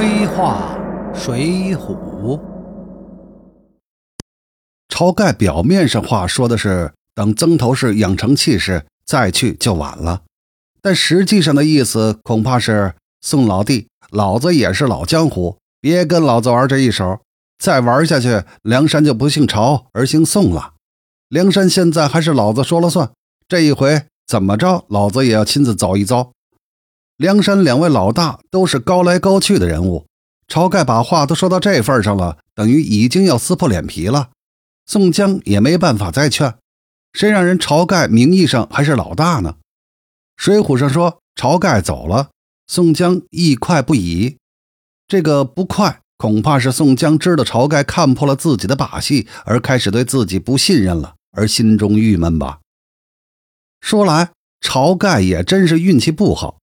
[0.00, 0.78] 黑话
[1.12, 2.40] 水浒。
[4.88, 10.22] 晁盖表面上话说的是等曾头市养成气势再去就晚了，
[10.80, 17.20] 但实际上的意思恐怕是宋老弟，老子也是老江湖，别跟老子玩这一手，
[17.58, 20.72] 再玩下去，梁山就不姓晁而姓宋了。
[21.28, 23.10] 梁山现在还是老子说了算，
[23.46, 26.32] 这一回怎么着，老子也要亲自走一遭。
[27.20, 30.06] 梁山两位老大都是高来高去的人物，
[30.48, 34.30] 晁盖把话都说到这份上了，等于已经要撕破脸皮了。
[34.86, 36.54] 宋江也没办法再劝，
[37.12, 39.56] 谁让人晁盖名义上还是老大呢？
[40.38, 42.30] 水浒上说晁盖走了，
[42.66, 44.38] 宋江亦快不已。
[45.06, 52.60] 这个不快，恐怕是宋江知道晁盖看破了自己的把戏，而开始对自己不信任了，而心中郁闷吧。
[53.82, 54.30] 说来，
[54.62, 56.59] 晁盖也真是运气不好。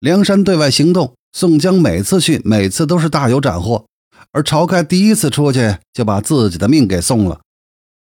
[0.00, 3.84] 梁山对外行动，宋江每次去，每次都是大有斩获，
[4.32, 7.42] 而晁盖第一次出去就把自己的命给送了。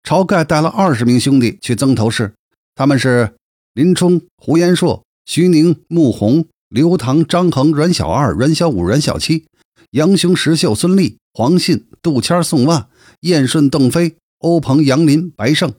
[0.04, 2.34] 晁盖带了二十名兄弟去曾头市，
[2.76, 3.34] 他们是
[3.74, 9.46] 林冲、胡延硕、徐宁、穆弘、刘唐、张衡、阮小二、阮小五、阮小七、
[9.90, 12.88] 杨雄、石秀、孙立、黄信、杜谦、宋万、
[13.22, 15.74] 燕顺、邓飞、欧鹏、杨林、白胜。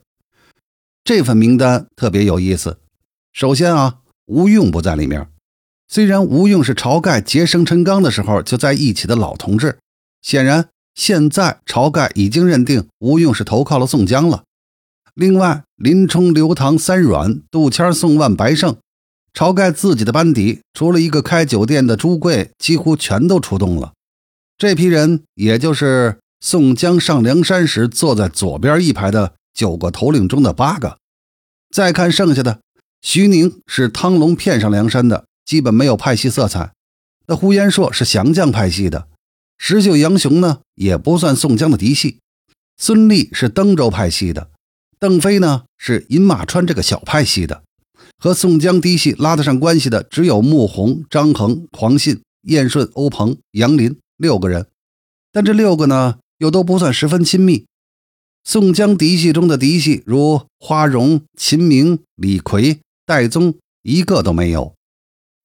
[1.06, 2.78] 这份名单特别有意思。
[3.32, 5.30] 首先啊，吴用不在里面。
[5.94, 9.78] 虽然吴用是晁盖结生辰纲的时候就在一起的老同志，
[10.24, 10.70] 显然。
[10.96, 14.44] 现在晁盖已经认定吴用是投靠了宋江了。
[15.14, 18.76] 另外，林冲、刘唐、三阮、杜谦、宋万、白胜，
[19.36, 23.94] 晁盖自己的班底，除了一个开酒店的朱贵，几乎全都出动了。
[24.58, 30.98] 这批人，也就是宋江上梁山时坐在左边一排的九个头领中的八个。
[31.72, 32.62] 再看剩下的，
[33.04, 36.74] 徐宁是汤龙骗上梁山的，基本没有派系色彩。
[37.28, 39.08] 那呼延灼是降将派系的。
[39.58, 42.20] 石秀、杨雄呢，也不算宋江的嫡系。
[42.76, 44.50] 孙立是登州派系的，
[45.00, 47.64] 邓飞呢是饮马川这个小派系的。
[48.18, 54.68] 和宋江嫡系拉得上关系的，只有穆弘、张衡、黄信、燕顺、欧鹏、杨林六个人。
[55.32, 57.66] 但这六个呢，又都不算十分亲密。
[58.44, 64.74] 宋江嫡系中的嫡系，如花荣、秦明、李逵、戴宗，一个都没有。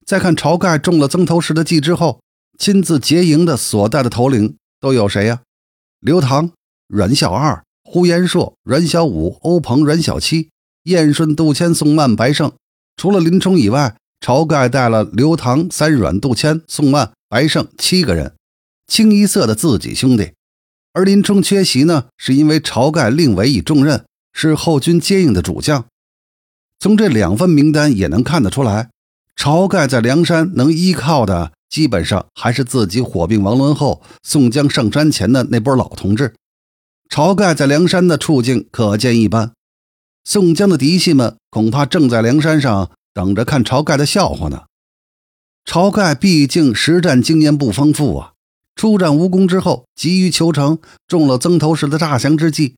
[0.08, 2.20] 再看晁盖中了曾头市的计之后。
[2.58, 5.42] 亲自结营的所带的头领都有谁呀？
[6.00, 6.50] 刘唐、
[6.88, 10.48] 阮小二、呼延灼、阮小五、欧鹏、阮小七、
[10.84, 12.50] 燕顺、杜迁、宋万、白胜。
[12.96, 18.34] 除了林冲以外，晁盖带了刘唐、三阮、杜迁、宋万、白胜七个人，
[18.88, 20.32] 清一色的自己兄弟。
[20.94, 25.84] 而林冲缺席呢，是因为晁盖另委以重任，是后军接应的主将。
[26.80, 28.90] 从这两份名单也能看得出来，
[29.38, 31.52] 晁盖在梁山能依靠的。
[31.70, 36.34] 基本上还是自己火并王伦后，宋江上山前的那波老同志。
[37.10, 39.52] 晁盖在梁山的处境可见一斑，
[40.24, 44.62] 宋江的嫡系们恐怕正在梁山上等着看晁盖的笑话呢。
[45.66, 48.32] 晁盖毕竟实战经验不丰富啊，
[48.74, 52.76] 出战无功之后，急于求成，中了曾头市的诈降之计。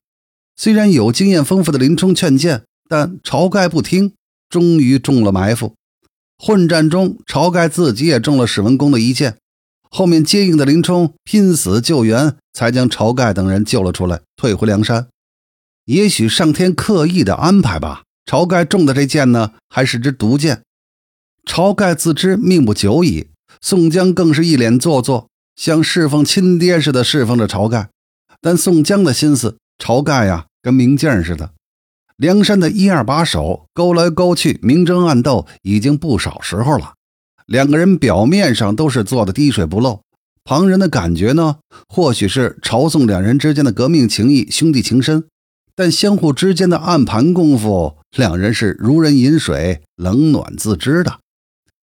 [0.57, 4.13] 虽然有经验丰富的林冲劝谏，但晁盖不听，
[4.49, 5.73] 终于中了埋伏。
[6.43, 9.37] 混战中，晁盖自己也中了史文恭的一箭，
[9.91, 15.07] 后面接应的林冲拼死救援，才将晁盖等人救了出来，退回梁山。
[15.85, 18.01] 也许上天刻意的安排吧。
[18.25, 20.63] 晁盖中的这箭呢，还是支毒箭。
[21.45, 23.27] 晁盖自知命不久矣，
[23.61, 27.89] 宋江更是一脸做作，像侍奉亲爹似的侍奉着晁盖。
[28.41, 31.51] 但宋江的心思，晁盖呀，跟明镜似的。
[32.17, 36.93] 梁山的一二把手勾来勾去，明争暗斗已经不少时候了。
[37.47, 40.01] 两个人表面上都是做的滴水不漏，
[40.43, 41.57] 旁人的感觉呢，
[41.87, 45.25] 或许是朝宋两人之间的革命情谊、兄弟情深，
[45.75, 51.19] 但相互之间的暗盘功夫，两人是如人饮水，冷暖自知的。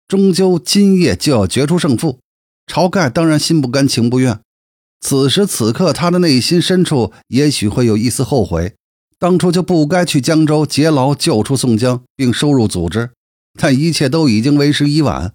[0.08, 2.20] 终究今夜就要决出胜负，
[2.68, 4.40] 晁盖当然心不甘情不愿。
[5.02, 8.76] 此时此刻，他的内心深处也许会有一丝后悔。
[9.24, 13.12] 当初就不该去江州劫牢救出宋江，并收入组织，
[13.58, 15.32] 但一切都已经为时已晚。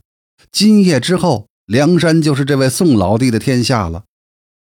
[0.52, 4.05] 今夜之后，梁山就是这位宋老弟的天下了，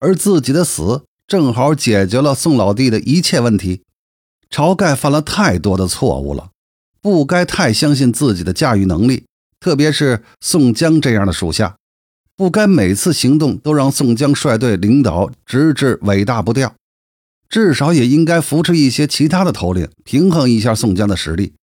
[0.00, 3.82] 而自己的死正好解决了宋老弟的一切问题。
[4.50, 6.52] 晁盖犯了太多的错误了，
[7.02, 9.26] 不该太相信自己的驾驭能力，
[9.60, 11.76] 特别是宋江这样的属下，
[12.34, 16.74] 不该每次行动都让宋江率队领导，直至尾大不掉。
[17.48, 21.54] 至少也应该扶持一些其他的头领，平衡一下宋江的实力。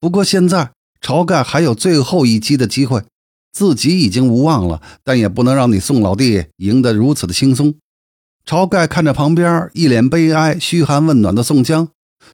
[0.00, 3.04] 不过现在晁盖还有最后一击的机会，
[3.52, 7.74] 自己已经无望了，但也不能让你宋老弟赢得如此的轻松。
[8.44, 11.88] 晁盖看着旁边一脸悲哀、嘘寒问暖的宋江，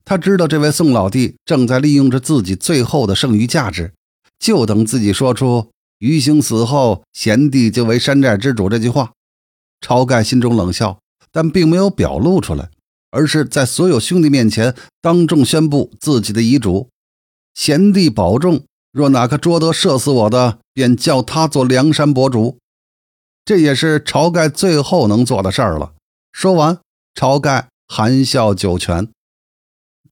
[0.04, 3.92] 他知道这位宋老弟正在利用着自己最后的剩余价值，
[4.38, 9.12] 就等自己说出“余兴死后，贤弟就为山寨之主”这句话。
[9.80, 10.98] 晁盖心中冷笑，
[11.30, 12.70] 但并没有表露出来，
[13.14, 16.88] 而是在所有兄弟面前当众宣布自己的遗嘱
[17.55, 22.58] ：“贤弟保重。”若哪个捉得射死我的，便叫他做梁山伯主。
[23.44, 25.94] 这也是晁盖最后能做的事儿了。
[26.32, 26.78] 说完，
[27.14, 29.08] 晁盖含笑九泉。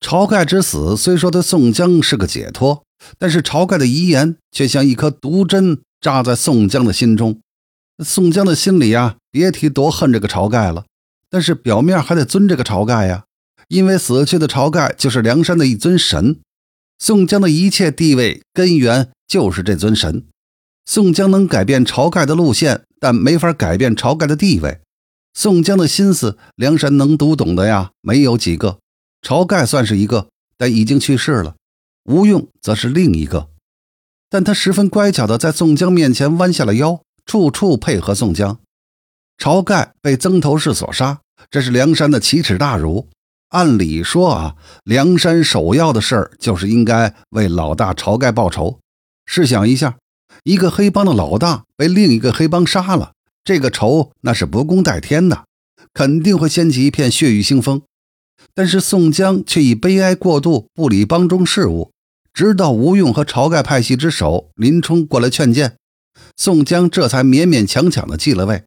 [0.00, 2.82] 晁盖之死虽说对宋江是个解脱，
[3.18, 7.40] 但是晁盖的遗言却像一颗毒针扎在宋江的心中。
[8.04, 10.86] 宋江的心里呀，别提多恨这个晁盖了。
[11.32, 13.24] 但是表面还得尊这个晁盖呀，
[13.68, 16.38] 因为死去的晁盖就是梁山的一尊神。
[16.98, 20.26] 宋江的一切地位根源就是这尊神。
[20.84, 24.80] 宋江能改变晁盖的路线，但没法改变晁盖的地位。
[25.32, 28.80] 宋江的心思，梁山能读懂的呀，没有几个。
[29.22, 31.56] 晁盖算是一个，但已经去世了。
[32.04, 33.48] 吴用则是另一个，
[34.28, 38.60] 但他十分乖巧的在宋江面前弯下了腰，处处配合宋江。
[39.38, 43.08] 晁盖被曾头市所杀，这是梁山的奇耻大辱。
[43.50, 48.78] 按理说啊，梁山首要的事儿就是应该为老大晁盖报仇。
[49.26, 49.98] 试想一下，
[50.44, 53.12] 一个黑帮的老大被另一个黑帮杀了，
[53.44, 55.44] 这个仇那是不共戴天的，
[55.92, 57.82] 肯定会掀起一片血雨腥风。
[58.54, 61.92] 但是宋江却以悲哀过度，不理帮中事务，
[62.32, 65.76] 直到吴用和晁盖派系之首林冲过来劝谏，
[66.36, 68.64] 宋江这才勉勉强强的继了位。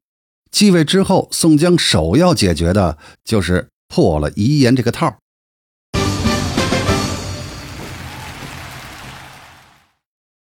[0.56, 3.68] 继位之后，宋江首要解决的就是。
[3.88, 5.20] 破了遗言这个套，